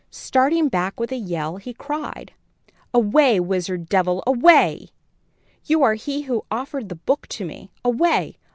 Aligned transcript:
Starting 0.09 0.67
back 0.67 0.99
with 0.99 1.11
a 1.11 1.15
yell, 1.15 1.57
he 1.57 1.75
cried: 1.75 2.33
"Away! 2.91 3.39
wizard, 3.39 3.87
devil, 3.87 4.23
away! 4.25 4.89
You 5.65 5.83
are 5.83 5.93
he 5.93 6.21
who 6.23 6.43
offered 6.49 6.89
the 6.89 6.95
book 6.95 7.27
to 7.27 7.45
me. 7.45 7.69
Away! 7.85 8.39